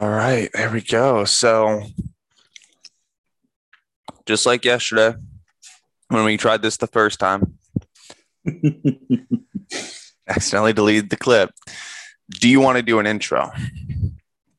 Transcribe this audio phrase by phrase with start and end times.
[0.00, 1.24] All right, there we go.
[1.24, 1.82] So,
[4.26, 5.16] just like yesterday,
[6.06, 7.58] when we tried this the first time,
[10.28, 11.50] accidentally deleted the clip.
[12.30, 13.50] Do you want to do an intro?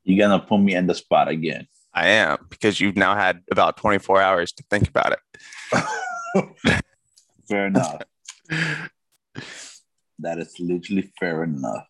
[0.03, 1.69] You're gonna put me in the spot again.
[1.93, 5.19] I am because you've now had about 24 hours to think about it.
[7.47, 8.01] Fair enough.
[10.19, 11.87] that is literally fair enough.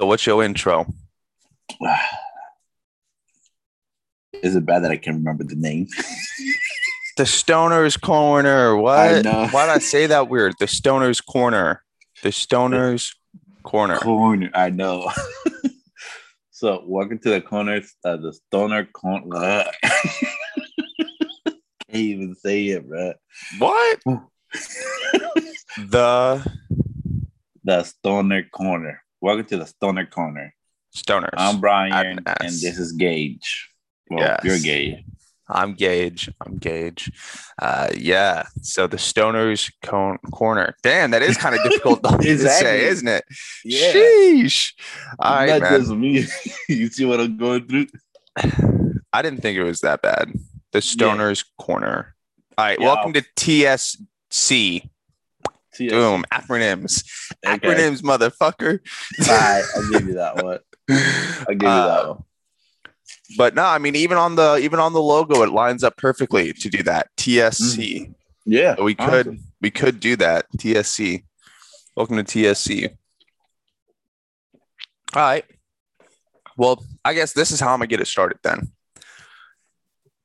[0.00, 0.86] So, what's your intro?
[4.42, 5.86] Is it bad that I can't remember the name?
[7.16, 8.76] The Stoner's Corner.
[8.76, 9.24] What?
[9.24, 10.54] Why did I say that weird?
[10.58, 11.82] The Stoner's Corner.
[12.22, 13.14] The Stoner's
[13.62, 13.98] Corner.
[13.98, 14.50] Corner.
[14.54, 15.10] I know.
[16.50, 19.64] so welcome to the corner, uh, the stoner corner.
[19.84, 21.54] Can't
[21.90, 23.14] even say it, bro.
[23.58, 24.00] What?
[25.78, 26.52] The
[27.64, 29.02] the stoner corner.
[29.20, 30.54] Welcome to the stoner corner.
[30.96, 31.28] Stoners.
[31.36, 33.68] I'm Brian, an and this is Gage.
[34.10, 34.40] Well, Yes.
[34.44, 35.04] you're Gage.
[35.48, 36.28] I'm Gage.
[36.44, 37.12] I'm Gage.
[37.60, 38.46] Uh, yeah.
[38.62, 40.74] So the Stoner's con- Corner.
[40.82, 43.24] Damn, that is kind of difficult to say, isn't it?
[43.64, 43.92] Yeah.
[43.92, 44.72] Sheesh.
[45.20, 45.80] All right, Not man.
[45.80, 46.24] just me.
[46.68, 47.86] you see what I'm going through?
[49.12, 50.32] I didn't think it was that bad.
[50.72, 52.14] The Stoner's Corner.
[52.58, 52.78] All right.
[52.80, 52.86] Yeah.
[52.86, 54.88] Welcome to TSC.
[55.72, 56.24] See, Boom.
[56.32, 57.04] Acronyms.
[57.46, 57.58] Okay.
[57.58, 58.80] Acronyms, motherfucker.
[59.28, 60.58] All right, I'll give you that one.
[60.90, 62.22] I'll give you that Uh, one.
[63.36, 66.52] But no, I mean, even on the even on the logo, it lines up perfectly
[66.52, 67.08] to do that.
[67.16, 68.14] TSC.
[68.44, 70.46] Yeah, we could we could do that.
[70.56, 71.24] TSC.
[71.96, 72.88] Welcome to TSC.
[75.14, 75.44] All right.
[76.56, 78.70] Well, I guess this is how I'm gonna get it started then.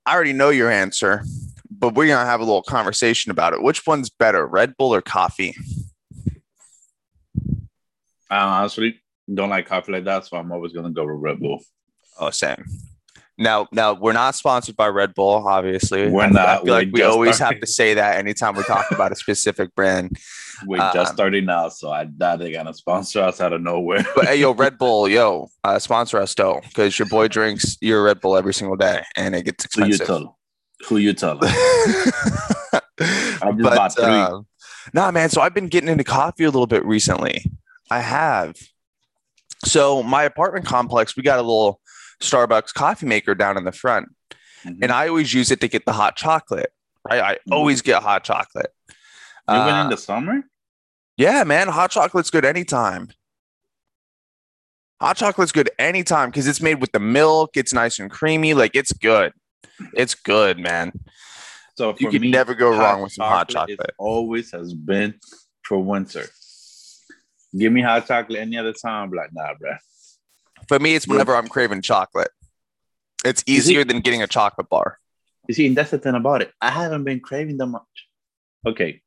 [0.05, 1.23] I already know your answer,
[1.69, 3.63] but we're gonna have a little conversation about it.
[3.63, 5.55] Which one's better, Red Bull or coffee?
[8.29, 8.99] I honestly
[9.33, 11.59] don't like coffee like that, so I'm always gonna go with Red Bull.
[12.19, 12.63] Oh, same.
[13.37, 16.09] Now, now we're not sponsored by Red Bull, obviously.
[16.09, 16.63] We're I- I not.
[16.63, 19.73] feel like We're we always have to say that anytime we talk about a specific
[19.75, 20.17] brand.
[20.67, 24.05] We're Uh, just starting now, so I doubt they're gonna sponsor us out of nowhere.
[24.15, 28.03] But hey, yo, Red Bull, yo, uh, sponsor us though, because your boy drinks your
[28.03, 30.05] Red Bull every single day, and it gets expensive.
[30.05, 30.37] Who you tell?
[30.89, 31.39] Who you tell?
[31.41, 32.81] I
[33.51, 34.03] just but bought three.
[34.05, 34.45] um,
[34.93, 35.29] nah, man.
[35.29, 37.43] So I've been getting into coffee a little bit recently.
[37.89, 38.55] I have.
[39.65, 41.79] So my apartment complex, we got a little
[42.21, 44.09] Starbucks coffee maker down in the front,
[44.65, 44.79] Mhm.
[44.83, 46.71] and I always use it to get the hot chocolate.
[47.07, 47.53] Right, I Mhm.
[47.53, 48.71] always get hot chocolate.
[49.49, 50.43] Even Uh, in the summer,
[51.17, 53.09] yeah, man, hot chocolate's good anytime.
[54.99, 57.57] Hot chocolate's good anytime because it's made with the milk.
[57.57, 58.53] It's nice and creamy.
[58.53, 59.33] Like it's good.
[59.95, 60.91] It's good, man.
[61.75, 63.95] so You can me, never go wrong with some hot chocolate.
[63.97, 65.19] Always has been
[65.63, 66.29] for winter.
[67.57, 69.77] Give me hot chocolate any other time, I'm like nah, bruh.
[70.67, 72.31] For me, it's whenever I'm craving chocolate.
[73.25, 74.99] It's easier than getting a chocolate bar.
[75.47, 76.51] You see, and that's the thing about it.
[76.61, 77.81] I haven't been craving that much.
[78.65, 79.01] Okay,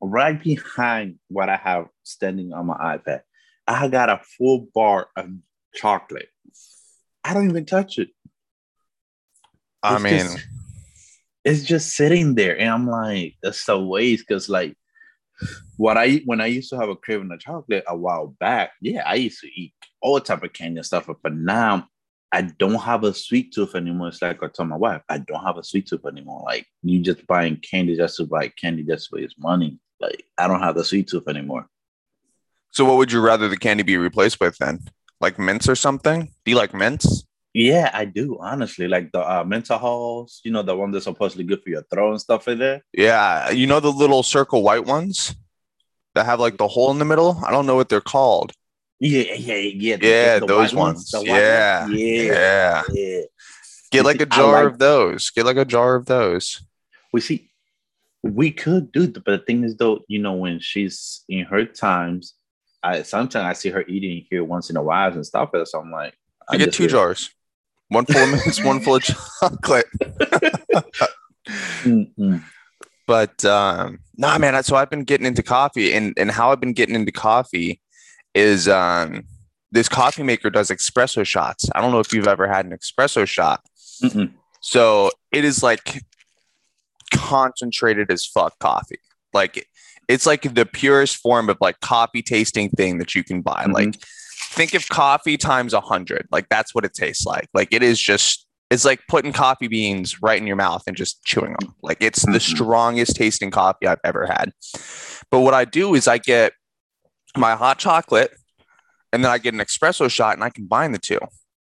[0.00, 3.22] right behind what I have standing on my iPad,
[3.66, 5.30] I got a full bar of
[5.74, 6.28] chocolate.
[7.24, 8.10] I don't even touch it.
[9.82, 10.46] I It's mean, just-
[11.44, 14.26] it's just sitting there, and I'm like, that's a waste.
[14.28, 14.76] Because like,
[15.76, 19.02] what I when I used to have a craving of chocolate a while back, yeah,
[19.06, 21.08] I used to eat all type of candy and stuff.
[21.22, 21.88] But now
[22.32, 24.08] I don't have a sweet tooth anymore.
[24.08, 26.42] It's like I told my wife, I don't have a sweet tooth anymore.
[26.44, 29.78] Like you just buying candy just to buy candy just to waste money.
[30.00, 31.66] Like I don't have the sweet tooth anymore.
[32.70, 34.80] so what would you rather the candy be replaced with then?
[35.20, 36.30] Like mints or something?
[36.44, 37.24] Do you like mints?
[37.52, 38.86] Yeah, I do honestly.
[38.86, 42.10] Like the uh, menthol Halls, you know, the one that's supposedly good for your throat
[42.12, 42.82] and stuff like that.
[42.92, 43.50] Yeah.
[43.50, 45.34] You know the little circle white ones
[46.14, 47.40] that have like the hole in the middle?
[47.44, 48.52] I don't know what they're called.
[49.00, 49.96] Yeah, yeah, yeah.
[49.96, 51.10] the- Yeah, the those ones.
[51.12, 51.94] white Yeah, ones.
[51.98, 52.82] yeah, Yeah.
[52.92, 53.20] yeah.
[53.90, 55.30] Get like see, a jar like- of those.
[55.30, 56.62] Get like a jar of those.
[57.12, 57.50] We see,
[58.22, 62.34] we could do, but the thing is, though, you know, when she's in her times,
[62.82, 65.50] I sometimes I see her eating here once in a while and stuff.
[65.64, 66.14] So I'm like,
[66.48, 67.30] I get two jars.
[67.90, 69.86] One full of mints, one full of chocolate.
[71.84, 72.42] Mm-mm.
[73.06, 74.62] But um, nah, man.
[74.62, 77.80] So I've been getting into coffee, and and how I've been getting into coffee
[78.34, 79.24] is um,
[79.72, 81.68] this coffee maker does espresso shots.
[81.74, 83.62] I don't know if you've ever had an espresso shot.
[84.02, 84.32] Mm-mm.
[84.60, 86.02] So it is like
[87.12, 89.00] concentrated as fuck coffee.
[89.32, 89.66] Like
[90.08, 93.64] it's like the purest form of like coffee tasting thing that you can buy.
[93.66, 93.72] Mhm.
[93.72, 93.96] Like
[94.50, 96.26] think of coffee times a hundred.
[96.30, 97.48] Like that's what it tastes like.
[97.54, 101.24] Like it is just it's like putting coffee beans right in your mouth and just
[101.24, 101.74] chewing them.
[101.82, 102.40] Like it's the Mhm.
[102.40, 104.52] strongest tasting coffee I've ever had.
[105.30, 106.52] But what I do is I get
[107.36, 108.32] my hot chocolate
[109.12, 111.18] and then I get an espresso shot and I combine the two.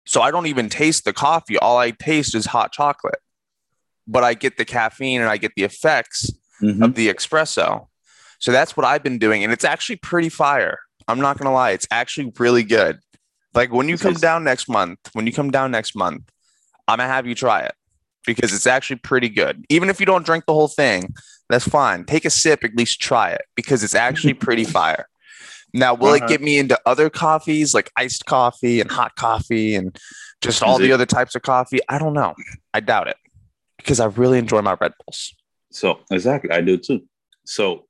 [0.05, 1.57] So I don't even taste the coffee.
[1.57, 3.19] All I taste is hot chocolate.
[4.07, 6.31] But I get the caffeine and I get the effects
[6.61, 6.83] Mhm.
[6.83, 7.87] of the espresso.
[8.39, 9.43] So that's what I've been doing.
[9.43, 10.79] And it's actually pretty fire.
[11.07, 11.71] I'm not going to lie.
[11.71, 12.99] It's actually really good.
[13.53, 16.23] Like when you come down next month, when you come down next month,
[16.87, 17.73] I'm going to have you try it
[18.25, 19.65] because it's actually pretty good.
[19.69, 21.13] Even if you don't drink the whole thing,
[21.49, 22.05] that's fine.
[22.05, 25.07] Take a sip, at least try it because it's actually pretty fire.
[25.73, 26.27] Now, will it Uh-huh.
[26.27, 29.97] get me into other coffees like iced coffee and hot coffee and
[30.41, 31.79] just all the it- other types of coffee?
[31.89, 32.33] I don't know.
[32.73, 33.17] I doubt it
[33.77, 35.35] because I really enjoy my Red Bulls.
[35.71, 37.03] So exactly, I do too.
[37.45, 37.84] So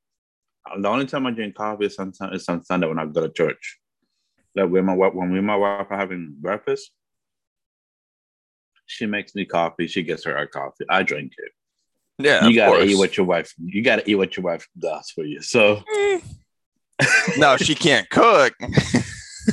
[0.79, 3.29] the only time I drink coffee is sometimes is on Sunday when I go to
[3.29, 3.79] church.
[4.55, 6.91] Like when my wife, when me and my wife are having breakfast,
[8.85, 9.87] she makes me coffee.
[9.87, 10.85] She gets her coffee.
[10.89, 11.51] I drink it.
[12.17, 13.53] Yeah, you gotta eat what your wife.
[13.57, 15.41] You gotta eat what your wife does for you.
[15.41, 15.83] So
[17.37, 18.53] no, she can't cook.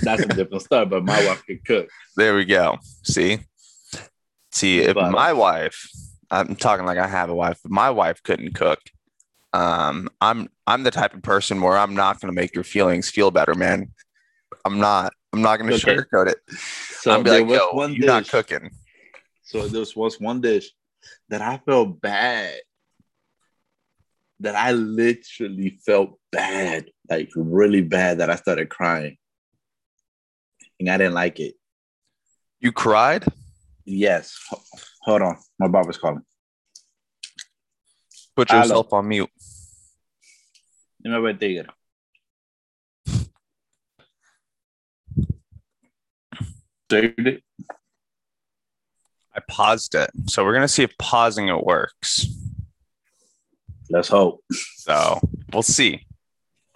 [0.02, 0.86] that's a different story.
[0.86, 1.88] But my wife can cook.
[2.16, 2.78] there we go.
[3.02, 3.40] See,
[4.52, 5.88] see, if But- my wife,
[6.30, 7.58] I'm talking like I have a wife.
[7.64, 8.78] If my wife couldn't cook,
[9.52, 13.10] um, I'm I'm the type of person where I'm not going to make your feelings
[13.10, 13.92] feel better, man.
[14.64, 15.12] I'm not.
[15.32, 15.96] I'm not going to Okay.
[15.96, 16.38] sugarcoat it.
[16.58, 18.70] So I'm like, yo, one you're not cooking.
[19.44, 20.70] So there was one dish
[21.28, 22.56] that I felt bad.
[24.40, 29.16] That I literally felt bad, like really bad, that I started crying.
[30.80, 31.54] And I didn't like it.
[32.58, 33.24] You cried.
[33.84, 34.36] Yes.
[35.02, 35.36] Hold on.
[35.58, 36.22] My barber's calling.
[38.34, 38.62] Put Hello.
[38.62, 39.30] yourself on mute.
[41.02, 41.66] Dime ver, tigre.
[46.90, 47.42] Saved it.
[49.34, 52.26] I paused it, so we're gonna see if pausing it works.
[53.88, 54.44] Let's hope.
[54.76, 55.20] So
[55.52, 56.06] we'll see.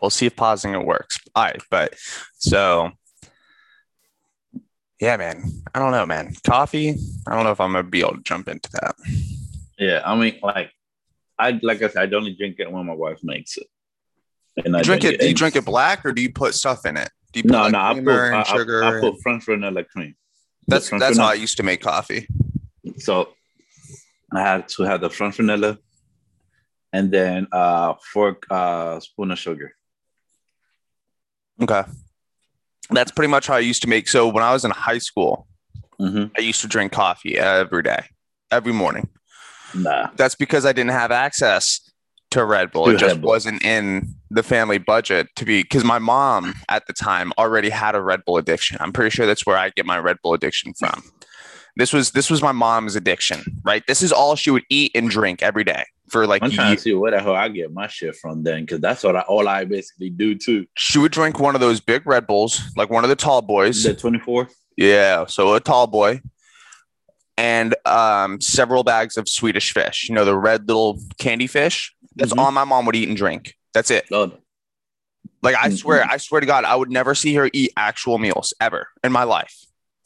[0.01, 1.19] We'll see if pausing it works.
[1.35, 1.95] All right, but
[2.39, 2.93] so
[5.01, 5.63] yeah, man.
[5.75, 6.35] I don't know, man.
[6.45, 6.97] Coffee.
[7.27, 8.95] I don't know if I'm gonna be able to jump into that.
[9.79, 10.73] Yeah, I mean, like,
[11.39, 13.67] I like I said, I only drink it when my wife makes it.
[14.65, 15.19] And I You drink it?
[15.21, 17.11] Do you and- drink it black or do you put stuff in it?
[17.33, 18.85] Do you put No, like no, I put, I, and I- sugar?
[18.85, 20.15] I, put French vanilla cream.
[20.67, 22.27] that's that's how I used to make coffee.
[22.99, 23.29] So
[24.33, 25.79] I had to have the French vanilla,
[26.93, 29.73] and then uh, four uh, spoon of sugar.
[31.63, 31.83] Okay.
[32.91, 34.09] That's pretty much how I used to make.
[34.09, 35.47] So when I was in high school,
[35.99, 36.25] Mm-hmm.
[36.37, 38.05] I used to drink coffee every day,
[38.51, 39.09] every morning.
[39.75, 41.81] Nah, That's because I didn't have access
[42.31, 42.87] to Red Bull.
[42.87, 43.29] To It just Bull.
[43.31, 47.95] wasn't in the family budget to be because my mom at the time already had
[47.95, 48.77] a Red Bull addiction.
[48.81, 51.03] I'm pretty sure that's where I get my Red Bull addiction from.
[51.77, 53.83] This was this was my mom's addiction, right?
[53.87, 56.81] This is all she would eat and drink every day for like I'm trying to
[56.81, 59.47] see where the hell I get my shit from then, because that's what I, all
[59.47, 60.67] I basically do too.
[60.79, 63.83] she would drink one of those big Red Bulls, like one of the tall boys.
[63.83, 64.49] The 24.
[64.79, 66.21] Yeah, so a tall boy
[67.37, 70.07] and um, several bags of Swedish fish.
[70.09, 71.95] You know, the red little candy fish.
[72.17, 72.39] That's Mhm.
[72.41, 73.55] all my mom would eat and drink.
[73.75, 74.07] That's it.
[74.11, 74.33] Oh,
[75.43, 75.79] Like I Mhm.
[75.79, 79.13] swear, I swear to God, I would never see her eat actual meals ever in
[79.13, 79.55] my life.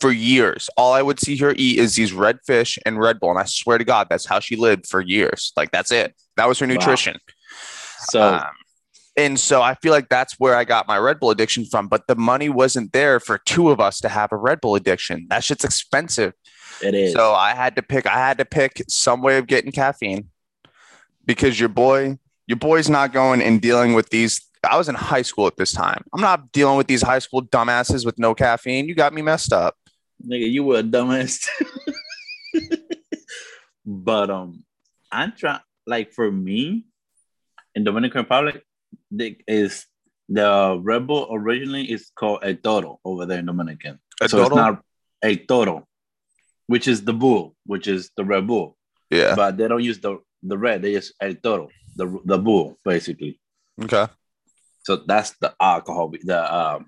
[0.00, 3.30] For years, all I would see her eat is these red fish and Red Bull,
[3.30, 5.52] and I swear to God, that's how she lived for years.
[5.56, 6.14] Like that's it.
[6.36, 6.74] That was her Wow.
[6.74, 7.18] nutrition.
[8.08, 8.44] so Um,
[9.16, 11.86] and so I feel like that's where I got my Red Bull addiction from.
[11.88, 15.26] But the money wasn't there for two of us to have a Red Bull addiction.
[15.30, 16.32] That shit's expensive.
[16.82, 17.12] It is.
[17.12, 18.06] So I had to pick.
[18.06, 20.30] I had to pick some way of getting caffeine
[21.26, 24.40] because your boy, your boy's not going and dealing with these.
[24.62, 26.04] I was in high school at this time.
[26.12, 28.88] I'm not dealing with these high school dumbasses with no caffeine.
[28.88, 29.76] You got me messed up.
[30.26, 31.48] Nigga, you were a dumbass.
[33.86, 34.64] but um,
[35.10, 36.84] I'm trying like for me
[37.74, 38.62] in Dominican Republic,
[39.10, 39.86] the, is
[40.28, 43.98] the Red Bull originally is called a toro over there in Dominican.
[44.20, 44.56] A so it's toro?
[44.56, 44.82] not
[45.22, 45.86] a toro,
[46.70, 48.76] which is the bull, which is the red bull.
[49.10, 49.34] Yeah.
[49.34, 53.40] But they don't use the the red, they use el toro, the the bull, basically.
[53.82, 54.06] Okay.
[54.84, 56.86] So that's the alcohol, the um,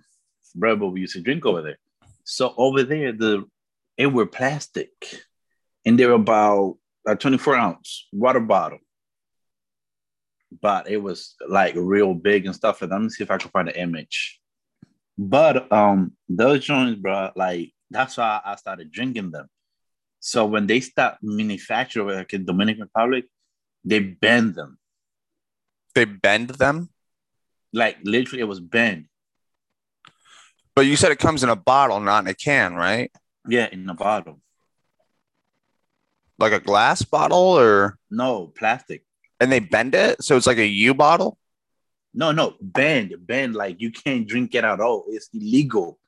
[0.56, 1.78] Red Bull we used to drink over there.
[2.22, 3.44] So over there, the
[3.96, 4.92] it were plastic,
[5.84, 8.78] and they're about a 24 ounce water bottle,
[10.60, 12.82] but it was like real big and stuff.
[12.82, 14.40] And let me see if I can find an image.
[15.18, 19.48] But um, those joints, bro, like that's why I started drinking them.
[20.24, 23.24] So when they stopped manufacturing like in Dominican Republic,
[23.84, 24.78] they banned them.
[25.96, 26.90] They bend them,
[27.72, 29.06] Like literally, it was banned.
[30.76, 33.10] but you said it comes in a bottle, not in a can, right?
[33.48, 34.40] Yeah, in a bottle.
[36.38, 39.04] Like a glass bottle, or No, plastic.
[39.40, 41.36] and they bend it, so it's like a U bottle.
[42.14, 43.54] No, no, banned, banned.
[43.54, 45.04] Like you can't drink it at all.
[45.08, 45.98] It's illegal.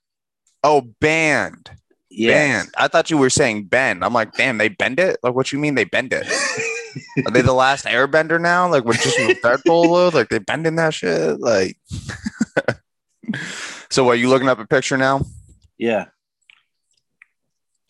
[0.62, 1.70] Oh, banned.
[2.16, 2.62] Yes.
[2.64, 2.74] Bend.
[2.76, 4.04] I thought you were saying bend.
[4.04, 5.18] I'm like, damn, they bend it?
[5.22, 6.26] Like, what you mean they bend it?
[7.26, 8.68] Are they the last airbender now?
[8.70, 10.12] Like, with just with Deadpool?
[10.12, 11.40] Like, they bending that shit?
[11.40, 11.76] Like,
[13.90, 15.22] so are you looking up a picture now?
[15.78, 16.06] yeah.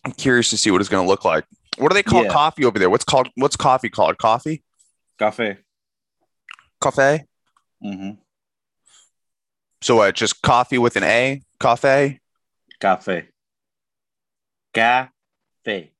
[0.07, 1.45] I'm curious to see what it's going to look like.
[1.79, 2.31] What do they call Yeah.
[2.31, 2.91] coffee over there?
[2.91, 3.31] What's called?
[3.37, 4.19] What's coffee called?
[4.19, 4.63] Coffee?
[5.19, 5.57] Cafe.
[6.83, 7.25] Cafe?
[7.83, 8.11] Mm-hmm.
[9.81, 10.15] So what?
[10.15, 11.41] Just coffee with an A?
[11.59, 12.21] Cafe?
[12.81, 13.29] Cafe.
[14.75, 15.93] Cafe.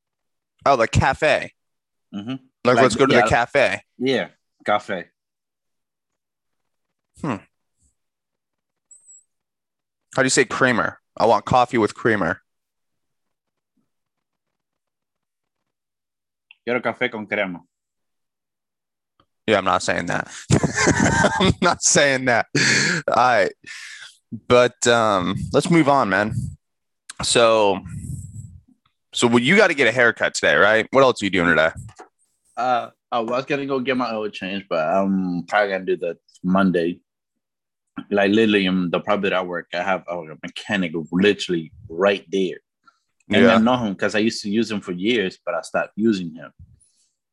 [0.67, 1.53] Oh, the cafe.
[2.15, 2.31] Mm-hmm.
[2.65, 3.23] Like, Like, let's go to yeah.
[3.23, 3.81] the cafe.
[3.99, 4.29] Yeah.
[4.65, 5.07] Cafe.
[7.21, 7.37] Hmm.
[10.15, 11.01] How do you say creamer?
[11.17, 12.41] I want coffee with creamer.
[16.65, 17.61] Quiero café con crema.
[19.47, 20.31] Yeah, I'm not saying that.
[21.39, 22.47] I'm not saying that.
[23.09, 23.53] All right.
[24.49, 26.33] But um, let's move on, man.
[27.23, 27.81] So,
[29.15, 30.87] so well, you got to get a haircut today, right?
[30.91, 31.71] What else are you doing today?
[32.57, 36.19] Uh, I was gonna go get my oil change, but I'm probably gonna do that
[36.43, 37.01] Monday.
[38.11, 42.59] Like literally, in the property that I work, I have a mechanic literally right there,
[43.31, 45.93] and I know him because I used to use him for years, but I stopped
[45.95, 46.51] using him.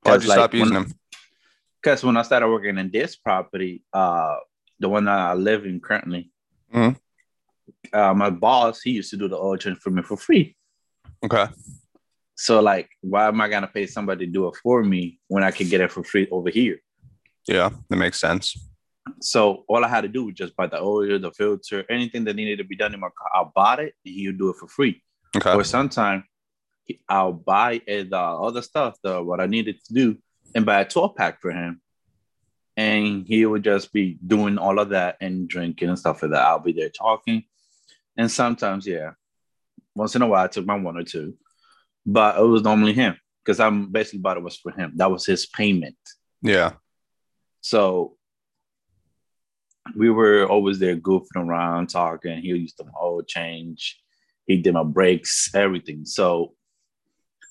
[0.03, 0.93] Why'd you like, stop using when, them?
[1.81, 4.38] Because when I started working in this property, uh,
[4.79, 6.31] the one that I live in currently,
[6.73, 6.95] Mhm.
[7.91, 10.55] uh, my boss he used to do the oil change for me for free.
[11.24, 11.48] Okay.
[12.36, 15.51] So like, why am I gonna pay somebody to do it for me when I
[15.51, 16.80] can get it for free over here?
[17.48, 18.58] Yeah, that makes sense.
[19.22, 22.36] So all I had to do was just buy the oil, the filter, anything that
[22.36, 23.30] needed to be done in my car.
[23.34, 25.01] I bought it, and he would do it for free.
[25.36, 25.54] Okay.
[25.54, 26.24] Or sometimes
[27.08, 30.18] I'll buy uh, the other stuff, the what I needed to do,
[30.56, 31.82] and buy a 12 pack for him.
[32.78, 36.46] And he would just be doing all of that and drinking and stuff like that.
[36.46, 37.44] I'll be there talking.
[38.18, 39.12] And sometimes, yeah,
[39.95, 41.36] once in a while I took my one or two.
[42.05, 44.93] But it was normally him because I'm basically bought it was for him.
[44.95, 45.98] That was his payment.
[46.41, 46.74] Yeah.
[47.62, 48.17] So
[49.95, 52.41] we were always there goofing around, talking.
[52.41, 54.00] He used to oil change.
[54.45, 56.05] He did my brakes, everything.
[56.05, 56.53] So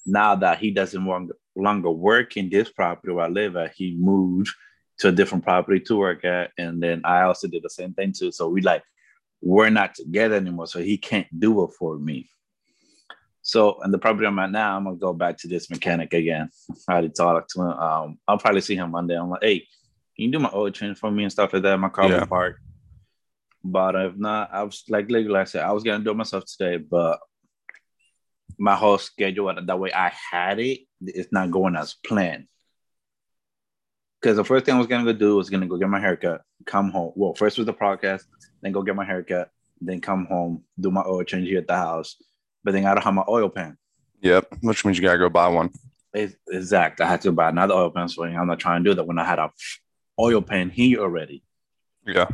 [0.06, 3.96] now that he doesn't want longer work in this property where I live at, he
[3.98, 4.50] moved
[4.98, 6.50] to a different property to work at.
[6.58, 8.32] And then I also did the same thing too.
[8.32, 8.82] So we like
[9.42, 10.66] we're not together anymore.
[10.66, 12.28] So he can't do it for me.
[13.42, 16.50] So and the property I'm at now, I'm gonna go back to this mechanic again.
[16.88, 17.68] I already talked to him.
[17.68, 19.18] Um, I'll probably see him Monday.
[19.18, 19.60] I'm like, hey,
[20.14, 21.78] can you do my oil change for me and stuff like that?
[21.78, 22.20] My car Yeah.
[22.20, 22.58] will park.
[23.64, 26.44] But if not, I was like like I said, I was gonna do it myself
[26.46, 27.18] today, but
[28.58, 32.46] my whole schedule that way I had it, it's not going as planned.
[34.20, 36.42] Because the first thing I was gonna go do was gonna go get my haircut,
[36.66, 37.12] come home.
[37.16, 38.24] Well, first was the podcast,
[38.62, 39.50] then go get my haircut,
[39.80, 42.16] then come home, do my oil change here at the house.
[42.62, 43.76] But then I don't have my oil pan.
[44.22, 44.58] Yep.
[44.60, 45.70] Which means you gotta go buy one.
[46.14, 47.00] Ex- Exact.
[47.00, 48.36] I had to buy another oil pan swing.
[48.36, 49.50] I'm not trying to do that when I had a
[50.18, 51.42] oil pan here already.
[52.06, 52.28] Yeah.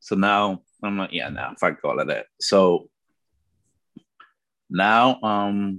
[0.00, 2.26] So now I'm like, yeah, now fuck all of that.
[2.40, 2.88] So
[4.68, 5.78] now, um,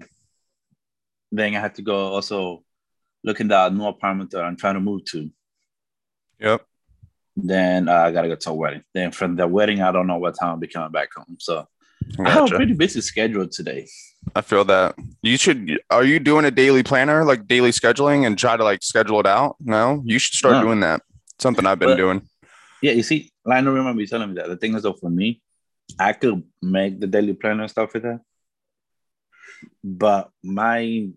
[1.32, 2.64] then I had to go also
[3.24, 5.30] look in the new apartment that I'm trying to move to.
[6.40, 6.66] Yep.
[7.40, 8.84] Then uh, I gotta go to a wedding.
[8.96, 11.38] Then from the wedding, I don't know what time I'll be coming back home.
[11.40, 11.68] So
[12.24, 13.88] I have a pretty busy schedule today.
[14.36, 15.80] I feel that you should.
[15.92, 19.28] Are you doing a daily planner, like daily scheduling, and try to like schedule it
[19.28, 19.56] out?
[19.60, 20.64] No, you should start No.
[20.64, 21.02] doing that.
[21.40, 22.22] Something I've been But- doing.
[22.82, 24.48] Yeah, you see, I don't remember you telling me that.
[24.50, 25.42] The thing is, though, for me,
[26.00, 28.20] I could make the daily planner and stuff like that.
[29.84, 31.10] But my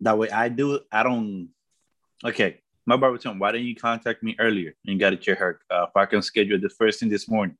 [0.00, 1.50] that way I do it, I don't
[2.24, 2.60] okay.
[2.88, 5.60] My barber told me, why didn't you contact me earlier and got it your hair
[5.70, 7.54] uh, if I can schedule the first thing this morning?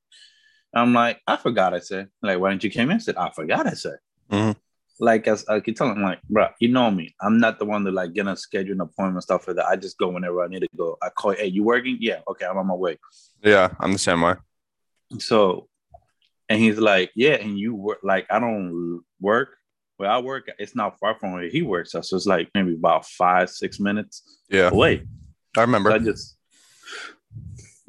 [0.75, 2.09] I'm like, I forgot I said.
[2.23, 2.97] Like, why didn't you come in?
[2.97, 3.99] I said, I forgot I said.
[4.31, 4.57] Mhm.
[4.99, 7.15] Like as I keep telling him, like, bro, you know me.
[7.21, 9.67] I'm not the one to like get a schedule an appointment and stuff like that.
[9.67, 10.97] I just go whenever I need to go.
[11.03, 11.99] I call, hey, you working?
[12.01, 12.97] Yeah, okay, I'm on my way.
[13.45, 14.37] Yeah, I'm the same way.
[15.19, 15.69] So,
[16.49, 19.59] and he's like, yeah, and you work like I don't work.
[19.99, 21.93] Where I work, it's not far from where he works.
[21.93, 25.03] So it's like maybe about five, six minutes Yeah, away.
[25.57, 25.91] I remember.
[25.91, 26.37] So I just,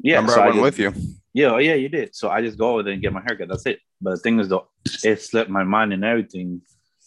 [0.00, 0.94] yeah, remember so I went just- with you.
[1.32, 2.12] Yeah, oh, yeah, you did.
[2.16, 3.48] So I just go over there and get my haircut.
[3.48, 3.78] That's it.
[4.00, 4.66] But the thing is, though,
[5.04, 6.60] it slipped my mind and everything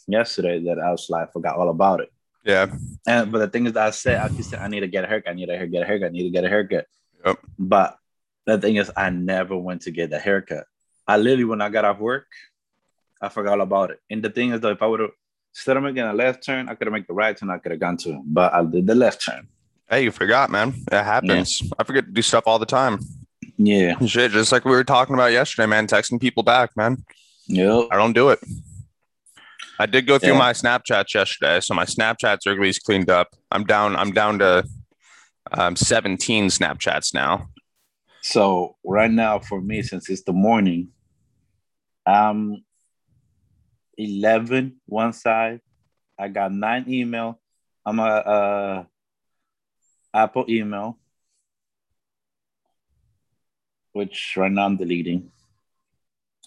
[0.07, 2.09] yesterday that I was like, I forgot all about it.
[2.45, 2.67] Yeah,
[3.05, 5.03] And but the thing is, that I said, I keep saying, I need to get
[5.03, 5.31] a haircut.
[5.31, 6.07] I need to hair- get a haircut.
[6.07, 6.85] I need to get a haircut.
[7.25, 7.39] Yep.
[7.59, 7.97] But
[8.45, 10.65] the thing is, I never went to get the haircut.
[11.05, 12.27] I literally, when I got off work,
[13.21, 13.99] I forgot all about it.
[14.09, 15.11] And the thing is, though, if I would have
[15.53, 17.49] instead of making a left turn, I could have made the right turn.
[17.49, 19.47] I could have gone to him, but I did the left turn.
[19.89, 20.73] Hey, you forgot, man.
[20.91, 21.61] It happens.
[21.77, 22.99] I forget to do stuff all the time.
[23.57, 23.99] Yeah.
[24.05, 25.87] Shit, just like we were talking about yesterday, man.
[25.87, 27.03] Texting people back, man.
[27.47, 27.87] Yep.
[27.91, 28.39] I don't do it.
[29.79, 30.37] I did go through Yeah.
[30.39, 33.29] my Snapchats yesterday, so my Snapchats are at least cleaned up.
[33.51, 33.95] I'm down.
[33.95, 34.63] I'm down to
[35.51, 37.49] um, 17 Snapchats now.
[38.21, 40.89] So right now, for me, since it's the morning,
[42.05, 42.63] I'm
[43.97, 45.59] 11 one side.
[46.17, 47.39] I got nine email.
[47.85, 48.83] I'm a, uh
[50.13, 50.99] Apple email,
[53.93, 55.31] which right now I'm deleting.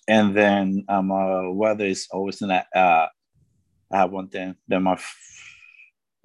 [0.08, 2.66] And then um, uh, weather is always in that.
[2.74, 3.08] Uh,
[3.90, 4.54] I have one thing.
[4.68, 5.16] Then my f-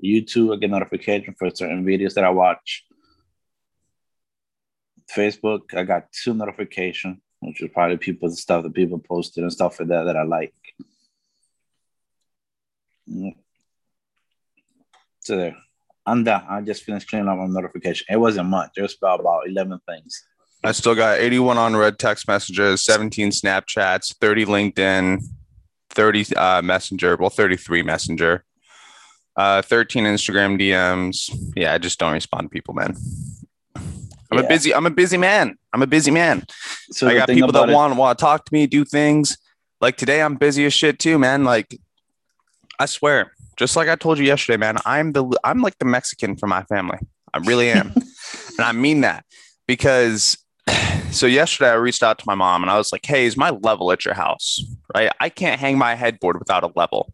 [0.03, 2.85] YouTube, I get notification for certain videos that I watch.
[5.11, 9.79] Facebook, I got two notifications, which is probably people stuff that people posted and stuff
[9.79, 10.53] like that that I like.
[13.09, 13.35] Mm.
[15.19, 15.55] So there,
[16.05, 16.43] I'm done.
[16.49, 18.07] I just finished cleaning up my notification.
[18.09, 18.71] It wasn't much.
[18.77, 20.23] It was about about eleven things.
[20.63, 25.23] I still got 81 on red text messages, 17 Snapchats, 30 LinkedIn,
[25.89, 28.43] 30 uh, Messenger, well, 33 Messenger,
[29.35, 31.35] uh, 13 Instagram DMs.
[31.55, 32.95] Yeah, I just don't respond to people, man.
[34.31, 34.73] I'm a busy.
[34.73, 35.57] I'm a busy man.
[35.73, 36.45] I'm a busy man.
[36.91, 39.37] So I got people that it- want want to talk to me, do things.
[39.81, 41.43] Like today, I'm busy as shit too, man.
[41.43, 41.75] Like,
[42.79, 44.77] I swear, just like I told you yesterday, man.
[44.85, 46.97] I'm the I'm like the Mexican for my family.
[47.33, 47.93] I really am,
[48.57, 49.25] and I mean that
[49.67, 50.37] because.
[51.11, 53.49] So yesterday, I reached out to my mom and I was like, "Hey, is my
[53.49, 54.61] level at your house?
[54.95, 55.11] Right?
[55.19, 57.11] I can't hang my headboard without a level."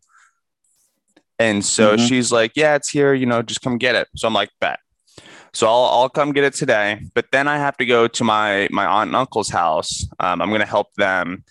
[1.39, 2.07] And so Mhm.
[2.07, 3.15] she's like, "Yeah, it's here.
[3.15, 4.79] You know, just come get it." So I'm like, "Bet."
[5.51, 8.67] So I'll, I'll come get it today, but then I have to go to my
[8.71, 10.05] my aunt and uncle's house.
[10.19, 11.43] Um, I'm going to help them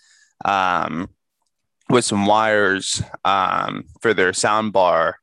[0.45, 1.09] um,
[1.89, 5.17] with some wires um, for their sound bar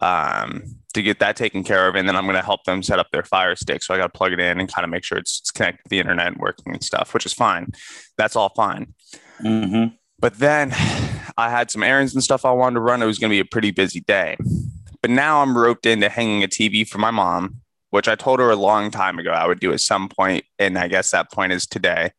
[0.00, 0.62] um,
[0.94, 3.08] to get that taken care of, and then I'm going to help them set up
[3.12, 3.82] their Fire Stick.
[3.82, 5.82] So I got to plug it in and kind of make sure it's, it's connected
[5.84, 7.72] to the internet and working and stuff, which is fine.
[8.16, 8.94] That's all fine.
[9.42, 9.94] Mhm.
[10.18, 10.72] But then
[11.38, 13.02] I had some errands and stuff I wanted to run.
[13.02, 14.36] It was going to be a pretty busy day.
[15.02, 17.56] But now I'm roped into hanging a TV for my mom,
[17.90, 20.78] which I told her a long time ago I would do at some point, And
[20.78, 22.12] I guess that point is today.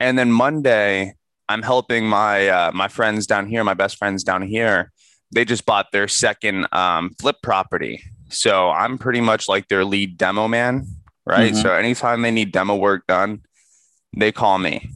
[0.00, 1.14] And then Monday,
[1.48, 4.92] I'm helping my uh, my friends down here, my best friends down here.
[5.34, 8.02] They just bought their second um, flip property.
[8.28, 10.86] So I'm pretty much like their lead demo man,
[11.26, 11.52] right?
[11.52, 11.62] Mhm.
[11.62, 13.42] So anytime they need demo work done,
[14.16, 14.90] they call me.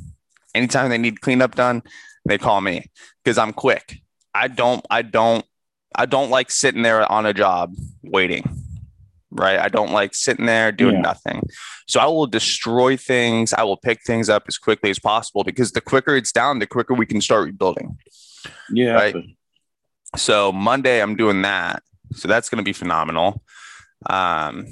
[0.54, 1.82] Anytime they need cleanup done,
[2.26, 2.86] they call me
[3.22, 4.00] because I'm quick.
[4.34, 5.44] I don't, I don't,
[5.94, 8.65] I don't like sitting there on a job waiting.
[9.36, 9.58] Right.
[9.58, 11.00] I don't like sitting there doing Yeah.
[11.02, 11.42] nothing.
[11.86, 13.52] So I will destroy things.
[13.52, 16.66] I will pick things up as quickly as possible because the quicker it's down, the
[16.66, 17.98] quicker we can start rebuilding.
[18.70, 18.92] Yeah.
[18.94, 19.14] Right.
[20.16, 21.82] So Monday I'm doing that.
[22.12, 23.42] So that's going to be phenomenal.
[24.06, 24.66] Um,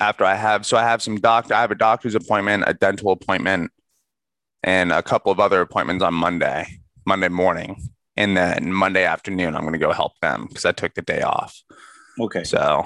[0.00, 3.12] after I have, so I have some doctor, I have a doctor's appointment, a dental
[3.12, 3.70] appointment,
[4.62, 7.90] and a couple of other appointments on Monday, Monday morning.
[8.16, 11.22] And then Monday afternoon, I'm going to go help them because I took the day
[11.22, 11.62] off.
[12.18, 12.44] Okay.
[12.44, 12.84] So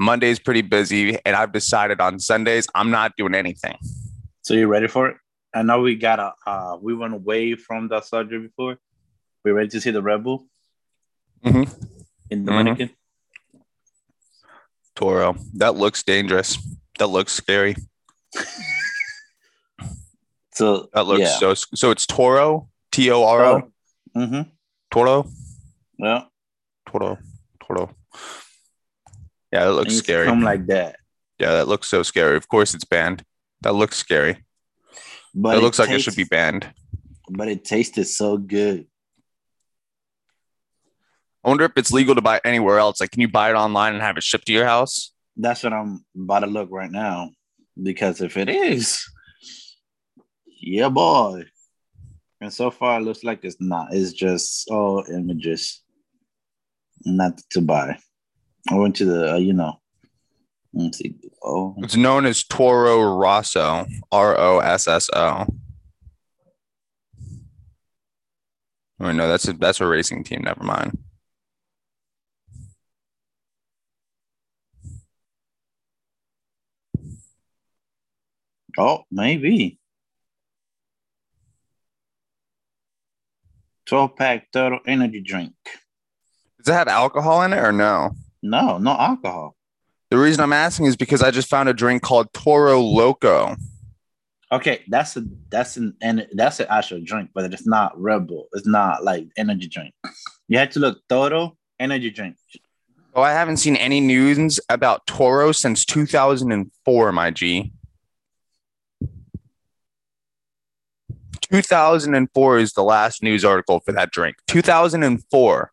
[0.00, 1.18] Monday's pretty busy.
[1.26, 3.76] And I've decided on Sundays, I'm not doing anything.
[4.42, 5.16] So you ready for it?
[5.54, 8.78] I know we got a uh we went away from the surgery before.
[9.44, 10.46] We ready to see the Red Bull
[11.44, 11.68] Mhm.
[12.30, 12.90] in Dominican?
[14.94, 16.58] Toro, that looks dangerous.
[16.98, 17.76] That looks scary.
[20.52, 21.38] So That looks yeah.
[21.38, 23.72] so, so it's Toro, T O R O,
[24.16, 24.42] Mm-hmm.
[24.90, 25.26] Toro.
[25.98, 26.24] Yeah.
[26.86, 27.16] Toro,
[27.64, 27.94] Toro.
[29.52, 30.30] Yeah, And looks scary.
[30.30, 30.96] Like that.
[31.38, 32.36] yeah, that looks so scary.
[32.36, 33.24] Of course, it's banned.
[33.62, 34.44] That looks scary.
[35.34, 36.72] But it looks like it should be banned.
[37.28, 38.86] But it tasted so good.
[41.44, 43.00] I wonder if it's legal to buy anywhere else.
[43.00, 45.12] Like, can you buy it online and have it shipped to your house?
[45.36, 47.30] That's what I'm about to look right now.
[47.80, 49.02] Because if it is,
[50.60, 51.44] yeah, boy.
[52.42, 53.88] And so far, it looks like it's not.
[53.92, 55.82] It's just all images,
[57.04, 57.98] not to buy.
[58.68, 59.80] I went to the, uh, you know,
[60.74, 61.16] let's see.
[61.42, 65.46] Oh, It's known as Toro Rosso, R O S S O.
[69.02, 70.42] Oh no, that's a that's a racing team.
[70.42, 70.98] Never mind.
[78.78, 79.78] oh, maybe.
[83.86, 85.52] 12 pack total energy drink.
[86.58, 88.14] Does it have alcohol in it or no?
[88.42, 89.56] No, no alcohol.
[90.10, 93.56] The reason I'm asking is because I just found a drink called Toro Loco.
[94.52, 98.48] Okay, that's a that's an and that's an actual drink, but it's not Red Bull.
[98.52, 99.94] It's not like energy drink.
[100.48, 102.36] You had to look Toro energy drink.
[103.14, 107.72] Oh, I haven't seen any news about Toro since 2004, my G.
[111.52, 114.36] 2004 is the last news article for that drink.
[114.46, 115.72] 2004.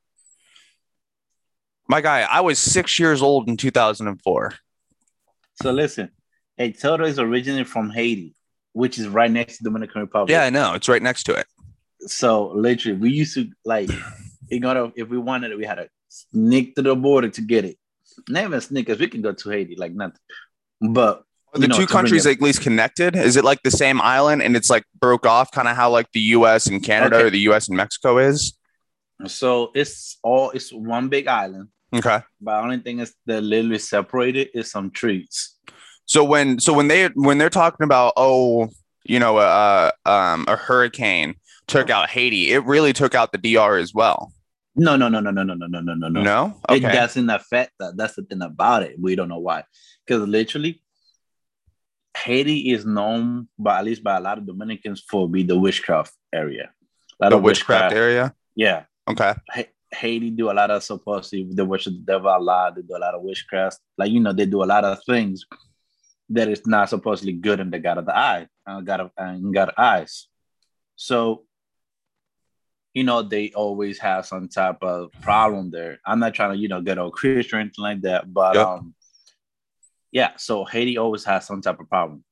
[1.88, 4.54] My guy, I was six years old in 2004.
[5.62, 6.10] So listen,
[6.58, 8.36] hey, Toto is originally from Haiti,
[8.74, 10.32] which is right next to Dominican Republic.
[10.32, 10.74] Yeah, I know.
[10.74, 11.48] It's right next to it.
[12.02, 13.90] So literally, we used to like,
[14.50, 17.66] you know, if we wanted it, we had to sneak to the border to get
[17.66, 17.78] it.
[18.30, 20.20] Never sneak, cause we can go to Haiti like nothing.
[20.82, 21.24] But
[21.54, 23.16] Are the you know, two countries at least connected?
[23.16, 26.12] Is it like the same island and it's like broke off, kind of how like
[26.12, 27.26] the US and Canada Okay.
[27.28, 28.58] or the US and Mexico is?
[29.26, 31.70] So it's all it's one big island.
[31.94, 32.20] Okay.
[32.42, 35.56] But the only thing is that literally separated is some trees.
[36.06, 38.70] So when so when they when they're talking about oh
[39.04, 41.36] you know uh um a hurricane
[41.68, 44.32] took out Haiti, it really took out the DR as well.
[44.76, 46.24] No, no, no, no, no, no, no, no, no, no, no.
[46.24, 47.98] No, It doesn't affect that.
[47.98, 48.96] That's the thing about it.
[49.00, 49.64] We don't know why.
[50.06, 50.84] Because literally,
[52.16, 56.14] Haiti is known by at least by a lot of Dominicans for be the witchcraft
[56.32, 56.70] area.
[57.20, 58.36] A lot the of witchcraft area.
[58.56, 58.84] Yeah.
[59.10, 59.34] Okay,
[59.94, 62.76] Haiti do a lot of supposedly they worship the devil a lot.
[62.76, 63.80] They do a lot of witchcraft.
[63.98, 65.46] Like you know, they do a lot of things
[66.30, 69.54] that is not supposedly good in the God of the eye, uh, God of and
[69.54, 70.28] God of eyes.
[70.98, 71.46] So,
[72.94, 76.00] you know, they always have some type of problem there.
[76.06, 78.68] I'm not trying to you know get all Christian or anything like that, but Yep.
[78.68, 78.94] um,
[80.12, 80.32] yeah.
[80.38, 82.24] So Haiti always has some type of problem.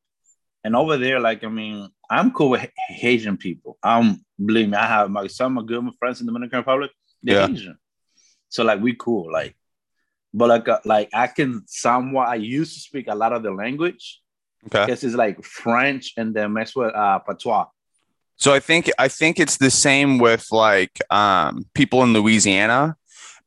[0.63, 3.77] And over there, like I mean, I'm cool with Ha- Haitian people.
[3.83, 6.91] I'm believe me, I have my some of good friends in the Dominican Republic.
[7.25, 7.47] They're Yeah.
[7.47, 7.77] Haitian,
[8.49, 9.31] so like we cool.
[9.31, 9.55] Like,
[10.33, 12.27] but like uh, like I can somewhat.
[12.29, 14.21] I used to speak a lot of the language.
[14.67, 14.85] okay.
[14.88, 17.65] Guess it's like French and then mixed with uh, patois.
[18.38, 22.95] So I think I think it's the same with like um, people in Louisiana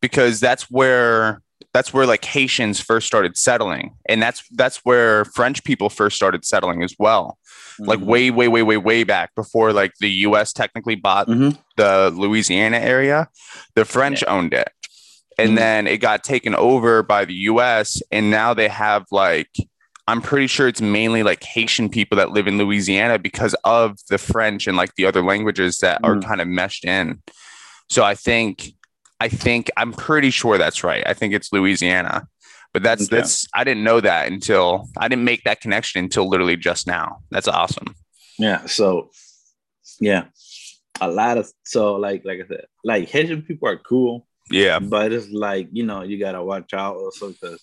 [0.01, 1.43] because that's where
[1.75, 6.45] that's where like Haitians first started settling, and that's that's where French people first started
[6.45, 7.39] settling as well.
[7.79, 8.05] Like Mhm.
[8.05, 10.53] way way way way way back before like the U.S.
[10.53, 11.59] technically bought Mhm.
[11.77, 13.29] the Louisiana area,
[13.75, 14.71] the French owned it.
[15.39, 15.57] And Mhm.
[15.57, 18.03] then it got taken over by the US.
[18.11, 19.51] And now they have like,
[20.09, 24.19] I'm pretty sure it's mainly like Haitian people that live in Louisiana because of the
[24.19, 26.25] French and like the other languages that are Mhm.
[26.25, 27.23] kind of meshed in.
[27.89, 28.73] So I think,
[29.21, 31.03] I think, I'm pretty sure that's right.
[31.07, 32.29] I think it's Louisiana.
[32.73, 33.17] But that's, Okay.
[33.17, 37.19] that's, I didn't know that until I didn't make that connection until literally just now.
[37.31, 37.95] That's awesome.
[38.39, 38.67] Yeah.
[38.67, 39.11] So,
[40.01, 40.25] yeah,
[41.01, 44.79] a lot of so like like I said, like Haitian people are cool, Yeah.
[44.79, 47.61] but it's like you know you gotta watch out also because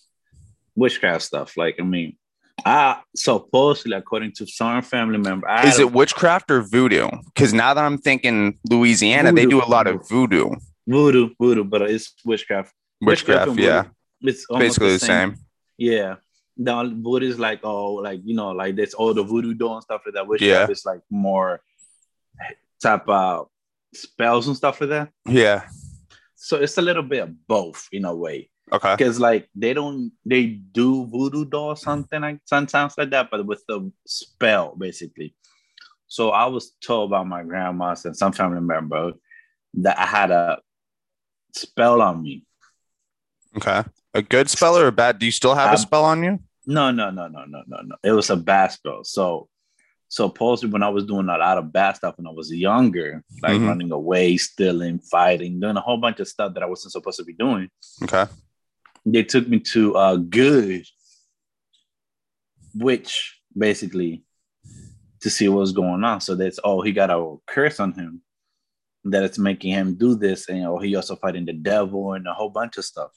[0.76, 1.56] witchcraft stuff.
[1.56, 2.18] Like I mean,
[2.65, 7.08] I supposedly according to some family member, I Is it witchcraft or voodoo?
[7.34, 10.50] Because now that I'm thinking Louisiana, they do a lot of voodoo.
[10.88, 11.63] Voodoo voodoo?
[11.63, 12.74] But it's witchcraft.
[13.02, 13.86] Witchcraft, and yeah.
[14.21, 15.36] It's Basically the same.
[15.78, 16.15] Yeah.
[16.58, 19.84] The voodoo is like oh like you know like this all the voodoo doll and
[19.84, 20.28] stuff like that.
[20.28, 20.71] Witchcraft Yeah.
[20.71, 21.62] is like more
[22.82, 23.48] type of
[23.93, 25.10] spells and stuff like that.
[25.28, 25.67] Yeah.
[26.36, 28.50] So it's a little bit of both in a way.
[28.71, 28.95] Okay.
[28.95, 33.63] Because like they don't they do voodoo doll something like sometimes like that, but with
[33.67, 35.36] the spell basically.
[36.08, 39.13] So I was told by my grandmas and some family member
[39.76, 40.60] that I had a
[41.56, 42.44] spell on me.
[43.58, 43.84] Okay.
[44.13, 45.20] A good spell or a bad?
[45.20, 46.39] Do you still have a Um, spell on you?
[46.65, 47.96] No, no, no, no, no, no, no.
[48.04, 49.04] It was a bad spell.
[49.04, 49.50] So
[50.08, 53.60] supposedly when I was doing a lot of bad stuff when I was younger, like
[53.60, 53.68] Mhm.
[53.68, 57.26] running away, stealing, fighting, doing a whole bunch of stuff that I wasn't supposed to
[57.26, 57.70] be doing.
[58.04, 58.26] Okay.
[59.08, 60.84] they took me to uh good
[62.74, 64.24] which basically
[65.22, 68.22] to see what's going on so that's oh he got a curse on him
[69.06, 72.34] that it's making him do this and oh he also fighting the devil and a
[72.34, 73.12] whole bunch of stuff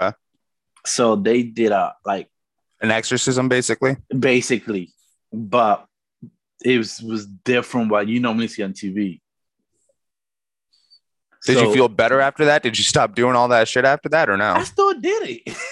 [0.00, 0.14] Okay.
[0.86, 2.28] so they did a like
[2.80, 3.96] An exorcism, basically.
[4.16, 4.92] basically
[5.32, 5.86] but
[6.64, 9.20] it was, was different what you normally see on tv
[11.46, 12.62] Did So, you feel better after that?
[12.64, 14.52] Did you stop doing all that shit after that or no?
[14.54, 15.56] i still did it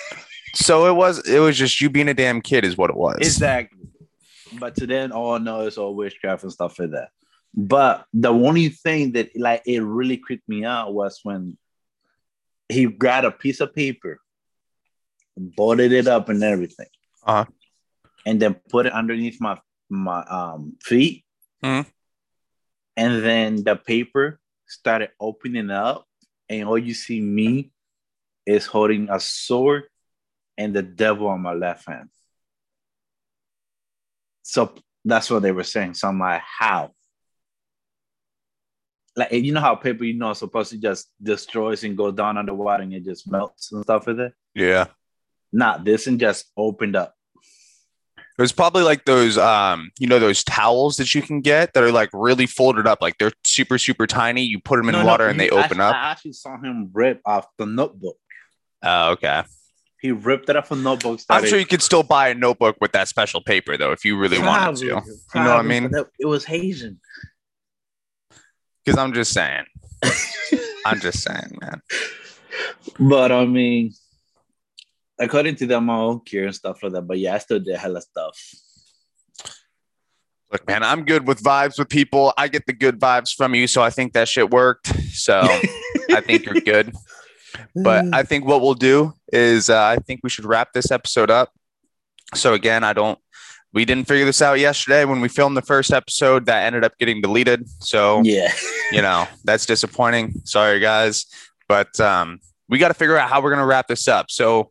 [0.54, 3.18] So it was it was just you being a damn kid is what it was.
[3.20, 3.78] Exactly.
[4.58, 7.10] But to then oh, all know it's all witchcraft and stuff like that.
[7.54, 11.56] But the only thing that like it really creeped me out was when
[12.68, 14.20] he grabbed a piece of paper,
[15.36, 16.88] bolted it up and everything,
[17.22, 17.46] Uh-huh.
[18.26, 21.24] and then put it underneath my my um feet.
[21.62, 21.86] Mhm.
[22.96, 26.06] And then the paper started opening up,
[26.48, 27.70] and all you see me
[28.46, 29.84] is holding a sword
[30.58, 32.08] and the devil on my left hand.
[34.42, 35.94] So that's what they were saying.
[35.94, 36.92] So I'm like, how?
[39.16, 42.82] Like you know how paper you know supposed to just destroys and goes down underwater
[42.82, 44.34] and it just melts and stuff with it.
[44.54, 44.86] Yeah.
[45.52, 47.14] Not this and just opened up.
[48.38, 51.82] It was probably like those, um, you know, those towels that you can get that
[51.82, 54.42] are like really folded up, like they're super, super tiny.
[54.42, 55.94] You put them in No, no, water and he they open up.
[55.94, 58.18] I actually saw him rip off the notebook.
[58.82, 59.44] Oh, okay.
[60.02, 61.20] He ripped it off a notebook.
[61.30, 64.18] I'm sure you could still buy a notebook with that special paper though, if you
[64.18, 64.90] really wanted to.
[64.90, 65.90] Probably, You know what I mean?
[66.18, 67.00] It was Haitian.
[68.86, 69.64] Because I'm just saying.
[70.86, 71.82] I'm just saying, man.
[73.00, 73.94] But I mean,
[75.18, 77.02] according to them, I don't care and stuff like that.
[77.02, 78.38] But yeah, I still did hella stuff.
[80.52, 82.32] Look, man, I'm good with vibes with people.
[82.38, 84.86] I get the good vibes from you, so I think that shit worked.
[85.16, 85.40] So
[86.10, 86.94] I think you're good.
[87.74, 91.30] But I think what we'll do is uh, I think we should wrap this episode
[91.30, 91.50] up.
[92.34, 93.18] So again, I don't.
[93.76, 96.46] We didn't figure this out yesterday when we filmed the first episode.
[96.46, 97.68] That ended up getting deleted.
[97.84, 98.50] So yeah,
[98.90, 100.32] you know that's disappointing.
[100.44, 101.26] Sorry, guys,
[101.68, 104.30] but um, we got to figure out how we're gonna wrap this up.
[104.30, 104.70] So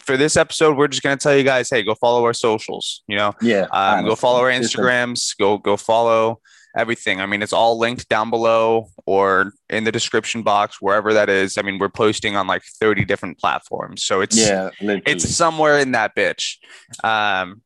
[0.00, 3.02] for this episode, we're just gonna tell you guys, hey, go follow our socials.
[3.08, 3.66] You know, yeah.
[3.72, 5.36] um, go follow our Instagrams.
[5.38, 6.40] Go go follow
[6.74, 7.20] everything.
[7.20, 11.58] I mean, it's all linked down below or in the description box, wherever that is.
[11.58, 15.02] I mean, we're posting on like 30 different platforms, so it's Yeah, literally.
[15.04, 16.56] it's somewhere in that bitch.
[17.04, 17.60] Um,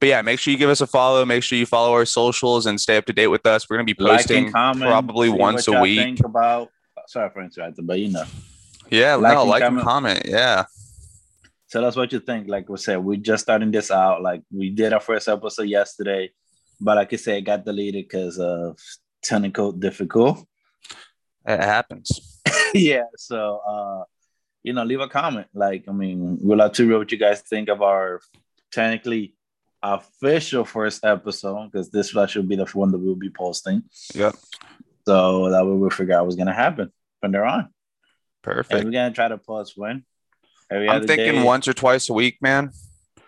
[0.00, 1.24] but yeah, make sure you give us a follow.
[1.24, 3.68] Make sure you follow our socials and stay up to date with us.
[3.68, 5.98] We're gonna be posting and comment, probably once a week.
[5.98, 6.70] Think about.
[7.06, 8.24] Sorry for interrupting, but you know,
[8.90, 10.22] Yeah, Like no, and like and comment.
[10.22, 10.26] comment.
[10.26, 10.64] Yeah,
[11.70, 12.48] tell us what you think.
[12.48, 14.22] Like we said, we're just starting this out.
[14.22, 16.30] Like we did our first episode yesterday,
[16.80, 18.78] but like I said, it got deleted because of
[19.22, 20.46] technical difficult.
[21.46, 22.40] it happens.
[22.74, 23.04] yeah.
[23.16, 24.04] So, uh,
[24.62, 25.46] you know, leave a comment.
[25.54, 28.20] Like, I mean, we'd love to hear what you guys think of our
[28.70, 29.34] technically
[29.82, 33.82] official first episode because this one should be the one that we'll be posting.
[34.14, 34.34] Yep,
[35.06, 37.60] So that way we'll figure out what's gonna happen from there on.
[37.60, 37.68] And
[38.42, 38.84] perfect.
[38.84, 40.04] we're gonna try to post when.
[40.70, 41.42] Every I'm thinking day.
[41.42, 42.70] once or twice a week, man.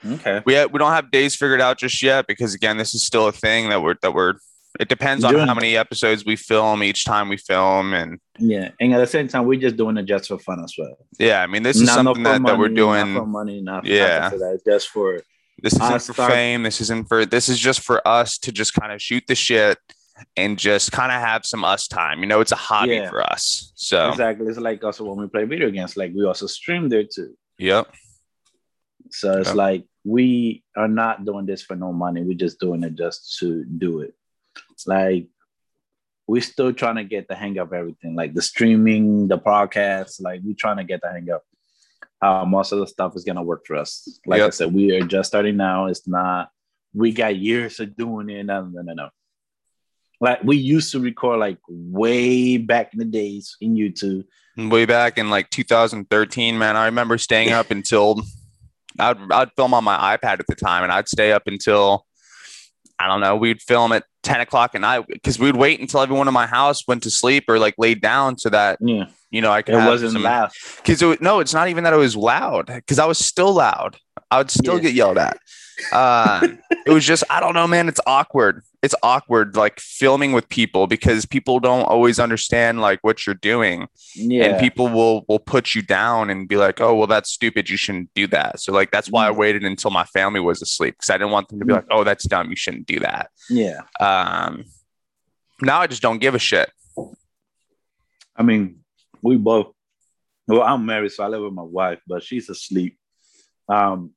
[0.05, 0.43] Okay.
[0.47, 3.33] We we don't have days figured out just yet because again, this is still a
[3.33, 4.35] thing that we're that we're.
[4.79, 8.71] It depends on how many episodes we film each time we film, and Yeah.
[8.81, 10.97] And at the same time, we're just doing it just for fun as well.
[11.19, 13.13] yeah, I mean, this is Not- not something that, that we're doing.
[13.15, 14.31] Not for money, not for Yeah.
[14.31, 14.61] for that.
[14.65, 15.21] Just for
[15.63, 16.63] This isn't for start- fame.
[16.63, 17.25] This isn't for.
[17.27, 19.79] This is just for us to just kind of shoot the shit
[20.37, 22.21] and just kind of have some us time.
[22.21, 23.09] You know, it's a hobby Yeah.
[23.11, 23.73] for us.
[23.75, 24.47] So, exactly.
[24.49, 27.37] It's like also when we play video games, like we also stream there too.
[27.59, 27.87] yep,
[29.11, 29.57] So it's Yep.
[29.57, 32.23] like we are not doing this for no money.
[32.23, 34.15] We're just doing it just to do it.
[34.87, 35.29] Like
[36.27, 40.21] we're still trying to get the hang of everything, like the streaming, the podcast.
[40.23, 41.41] Like we're trying to get the hang of
[42.21, 44.21] how most of the stuff is gonna work for us.
[44.27, 45.87] Like I said, we are just starting now.
[45.87, 46.51] It's not
[46.93, 48.45] we got years of doing it.
[48.45, 49.09] No, no, no, no.
[50.21, 54.25] Like we used to record like way back in the days in YouTube.
[54.57, 56.77] way back in like 2013, man.
[56.77, 58.23] I remember staying up until
[58.99, 62.07] I'd I'd film on my iPad at the time, and I'd stay up until
[62.99, 63.37] I don't know.
[63.37, 66.87] We'd film at 10 o'clock at night because we'd wait until everyone in my house
[66.87, 69.79] went to sleep or like laid down so that Yeah, you know I could it
[69.79, 70.51] have wasn't some loud.
[70.77, 73.97] because it, no, it's not even that it was loud because I was still loud.
[74.31, 74.81] I would still Yeah.
[74.83, 75.39] get yelled at.
[75.93, 76.49] Uh,
[76.87, 77.89] it was just I don't know, man.
[77.89, 78.63] It's awkward.
[78.83, 83.89] It's awkward, like filming with people because people don't always understand like what you're doing,
[84.15, 87.69] Yeah, and people will will put you down and be like, "Oh, well, that's stupid.
[87.69, 89.37] You shouldn't do that." So like that's why I Mm.
[89.37, 91.77] waited until my family was asleep because I didn't want them to be Mm.
[91.77, 92.49] like, "Oh, that's dumb.
[92.51, 93.81] You shouldn't do that." yeah.
[94.01, 94.65] Um,
[95.61, 96.71] now I just don't give a shit.
[98.37, 98.80] I mean,
[99.23, 99.73] we both.
[100.47, 102.99] Well, I'm married, so I live with my wife, but she's asleep.
[103.69, 104.13] Um,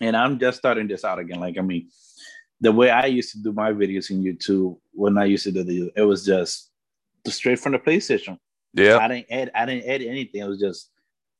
[0.00, 1.40] and I'm just starting this out again.
[1.40, 1.88] Like, I mean,
[2.60, 5.64] the way I used to do my videos in YouTube when I used to do
[5.64, 6.70] the, it was just
[7.26, 8.38] straight from the PlayStation.
[8.74, 10.42] Yeah, I didn't add I didn't edit anything.
[10.42, 10.90] It was just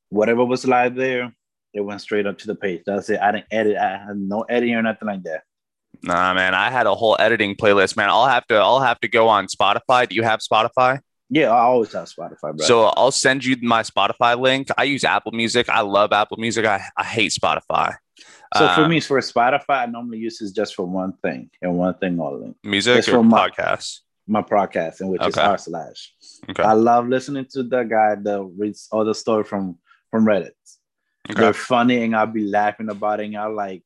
[0.09, 1.33] whatever was live there.
[1.73, 2.81] It went straight up to the page.
[2.85, 3.19] That's it.
[3.21, 3.77] I didn't edit.
[3.77, 5.43] I had no editing or nothing like that.
[6.01, 6.55] nah, man.
[6.55, 8.09] I had a whole editing playlist, man.
[8.09, 10.09] I'll have to I'll have to go on Spotify.
[10.09, 10.99] Do you have Spotify?
[11.29, 12.65] Yeah, I always have Spotify, bro.
[12.65, 14.69] So I'll send you my Spotify link.
[14.77, 15.69] I use Apple Music.
[15.69, 16.65] I love Apple Music.
[16.65, 17.95] I, I hate Spotify.
[18.57, 21.77] So for Um, me, for Spotify, I normally use this just for one thing and
[21.77, 22.55] one thing only.
[22.63, 23.99] music it's or my- podcasts.
[24.27, 25.41] My podcast, in which is Okay.
[25.41, 26.13] r slash.
[26.51, 26.61] Okay.
[26.61, 29.79] I love listening to the guy that reads all the story from
[30.11, 30.51] from Reddit.
[31.29, 31.39] Okay.
[31.41, 33.25] They're funny, and I'll be laughing about it.
[33.25, 33.83] And I like,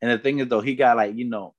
[0.00, 1.54] and the thing is though, he got like you know,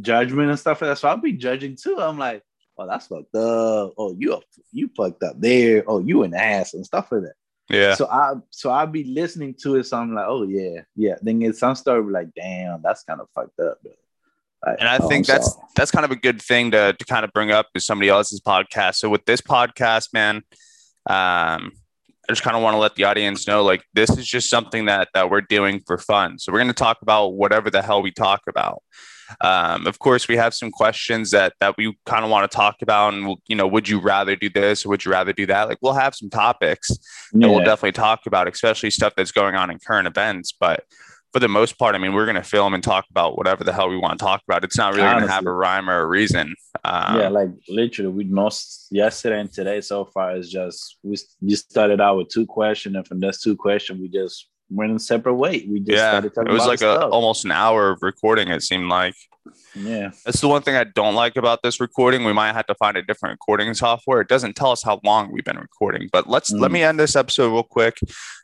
[0.00, 0.98] judgment and stuff like that.
[0.98, 1.96] So I'll be judging too.
[2.00, 2.42] I'm like,
[2.82, 3.94] oh, that's fucked up.
[3.98, 4.40] Oh, you
[4.72, 5.84] you fucked up there.
[5.86, 7.34] Oh, you an ass and stuff like that.
[7.68, 7.94] Yeah.
[7.94, 9.84] So I so I'll be listening to it.
[9.84, 11.14] So I'm like, oh yeah, yeah.
[11.22, 13.78] Then it's some story like, damn, that's kind of fucked up.
[14.64, 15.66] Like, And I oh, think I'm that's sorry.
[15.76, 18.40] that's kind of a good thing to to kind of bring up is somebody else's
[18.40, 18.96] podcast.
[18.96, 20.36] So with this podcast, man,
[21.06, 21.72] um,
[22.28, 24.86] I just kind of want to let the audience know like this is just something
[24.86, 26.38] that that we're doing for fun.
[26.38, 28.82] So we're going to talk about whatever the hell we talk about.
[29.40, 32.76] Um, of course, we have some questions that that we kind of want to talk
[32.82, 35.46] about, and we'll, you know, would you rather do this or would you rather do
[35.46, 35.68] that?
[35.68, 36.90] Like, we'll have some topics
[37.32, 37.46] yeah.
[37.46, 40.52] that we'll definitely talk about, especially stuff that's going on in current events.
[40.52, 40.84] But
[41.32, 43.72] for the most part, I mean, we're going to film and talk about whatever the
[43.72, 44.64] hell we want to talk about.
[44.64, 46.54] It's not really going to have a rhyme or a reason.
[46.84, 51.16] Um, yeah, like literally, we most yesterday and today so far is just we
[51.46, 54.98] just started out with two questions, and from those two questions, we just went in
[54.98, 55.66] separate way.
[55.68, 58.48] We just yeah, it was like a, almost an hour of recording.
[58.48, 59.14] It seemed like.
[59.74, 62.24] Yeah, that's the one thing I don't like about this recording.
[62.24, 64.20] We might have to find a different recording software.
[64.20, 66.08] It doesn't tell us how long we've been recording.
[66.12, 66.60] But let's mm.
[66.60, 67.98] let me end this episode real quick.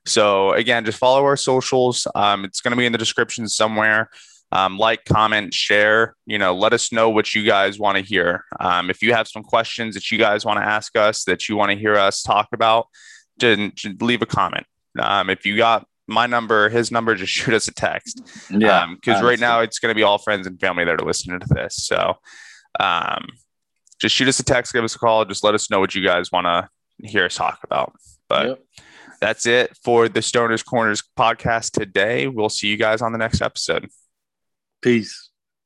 [0.07, 2.07] So again, just follow our socials.
[2.15, 4.11] Um, it's going to be in the description somewhere.
[4.51, 6.17] Um, like, comment, share.
[6.27, 8.45] You know, let us know what you guys want to hear.
[8.61, 11.57] Um, if you have some questions that you guys want to ask us, that you
[11.57, 12.87] want to hear us talk about,
[13.39, 14.67] just, leave a comment.
[14.99, 18.23] Um, if you got my number, his number, just shoot us a text.
[18.51, 18.87] Yeah.
[18.95, 21.39] Because um, right now it's going to be all friends and family that are listening
[21.41, 21.77] to this.
[21.77, 22.15] So
[22.81, 23.27] um,
[24.01, 25.25] just shoot us a text, give us a call.
[25.25, 26.69] Just let us know what you guys want to
[27.07, 27.93] hear us talk about.
[28.29, 28.65] But yep.
[29.21, 32.27] that's it for the Stoners Corners podcast today.
[32.27, 33.89] We'll see you guys on the next episode.
[34.81, 35.28] Peace.